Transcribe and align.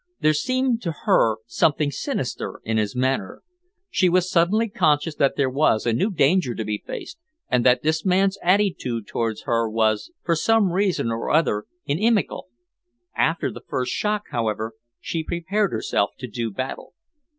There 0.19 0.33
seemed 0.33 0.81
to 0.81 0.93
her 1.03 1.35
something 1.45 1.91
sinister 1.91 2.59
in 2.63 2.77
his 2.77 2.95
manner. 2.95 3.43
She 3.91 4.09
was 4.09 4.31
suddenly 4.31 4.67
conscious 4.67 5.13
that 5.17 5.35
there 5.35 5.47
was 5.47 5.85
a 5.85 5.93
new 5.93 6.09
danger 6.09 6.55
to 6.55 6.65
be 6.65 6.81
faced, 6.87 7.19
and 7.49 7.63
that 7.67 7.83
this 7.83 8.03
man's 8.03 8.39
attitude 8.41 9.05
towards 9.05 9.43
her 9.43 9.69
was, 9.69 10.09
for 10.23 10.35
some 10.35 10.71
reason 10.71 11.11
or 11.11 11.29
other, 11.29 11.65
inimical. 11.85 12.47
After 13.15 13.51
the 13.51 13.61
first 13.61 13.91
shock, 13.91 14.23
however, 14.31 14.73
she 14.99 15.23
prepared 15.23 15.71
herself 15.71 16.09
to 16.17 16.27
do 16.27 16.49
battle. 16.49 16.93